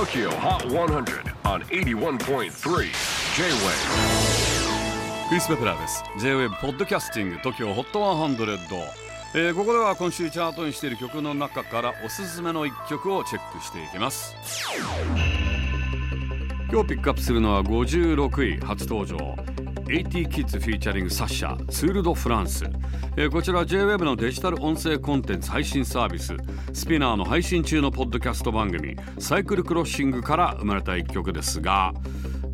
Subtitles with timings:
[0.00, 2.48] TOKYO HOT 100 on 81.3 J-WAVE
[5.28, 6.02] クリス・ベプラーです。
[6.18, 8.58] J-WAVE ポッドキャスティング TOKYO HOT 100、
[9.34, 14.34] えー、ここでは今週チャートにしている曲の中からおすすめの一曲をチェックしていきます。
[16.72, 19.36] 今日ピックアップするのは56位初登場。
[19.92, 22.64] AT キッズフィーチャリングサッシャツール・ド・フランス、
[23.16, 26.36] えー、こちら JWEB のデジタル音声コンテンツ配信サービス
[26.72, 31.92] スピナーの配信中のポッドキャスト番組サイクルクロッシングから生まれた一曲ですが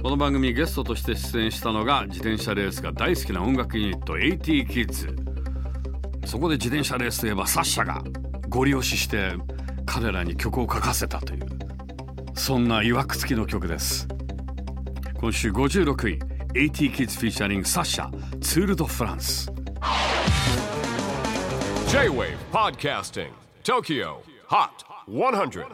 [0.03, 5.15] この番組ゲストとして出演したのが自転車レースが大好きな音楽ユニット AT キッズ
[6.25, 8.03] そこで自転車レースといえばサッシャが
[8.49, 9.35] ゴリ押しして
[9.85, 11.47] 彼らに曲を書かせたという
[12.35, 14.07] そんないわくつきの曲です。
[15.19, 16.36] 今週56位。
[16.57, 18.11] AT Kids featuring Sasha
[18.41, 19.53] ツール・ド・フランス
[21.91, 23.29] J-WAVE PODCASTING
[23.63, 24.71] TOKYO HOT
[25.07, 25.67] 100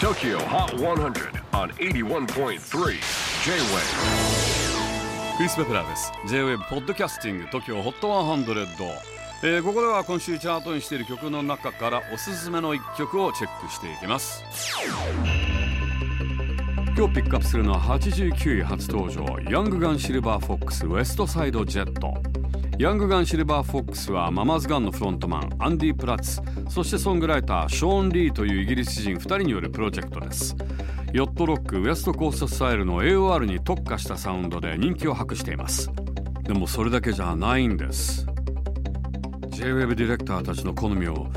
[0.00, 2.98] 東京 HOT 100 on 81.3
[3.44, 4.65] J-WAVE
[5.36, 6.12] クリス・ベプラーです。
[6.28, 8.88] J-WAVE ポッドキャスティング TOKYO HOT 100、
[9.42, 14.42] えー、ここでは今週チャートにしている曲の中からおすすめの一曲をチェックしていきます。
[16.96, 22.14] 今日ピックアップするのは89位初登場 Young Gun Silver Fox West Side Jet。
[22.78, 26.40] Young Gun Silver Fox は Mamas Gun のフロントマンアンディ・プラッツ
[26.70, 30.56] そしてソングライターショーン・リーというイギリス人2人によるプロジェクトです。
[31.16, 35.90] ヨットロックウエストコーストスタイルの AOR に特化したサウンドで人気を博しています。
[36.42, 38.26] でもそれだけじゃないんです。
[39.48, 41.28] J-WEB ディレクターたちの好みを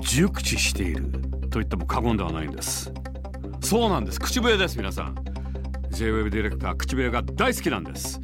[0.00, 1.12] 熟知している
[1.50, 2.92] と言っても過言ではないんです。
[3.60, 4.18] そうなんです。
[4.18, 5.14] 口笛です皆さん。
[5.90, 8.20] J-WEB ディレクター口笛が大好きなんです。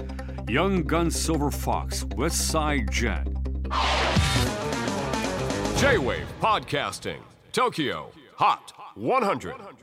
[0.46, 3.22] Young Gun Silver Fox West Side Jet.
[5.78, 7.20] J-WAVE PODCASTING
[7.52, 8.06] TOKYO
[8.36, 8.58] HOT
[8.96, 9.78] 100